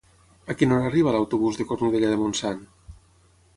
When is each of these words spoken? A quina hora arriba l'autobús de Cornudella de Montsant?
A 0.53 0.55
quina 0.61 0.73
hora 0.77 0.87
arriba 0.91 1.13
l'autobús 1.17 1.61
de 1.61 1.69
Cornudella 1.73 2.11
de 2.15 2.19
Montsant? 2.25 2.67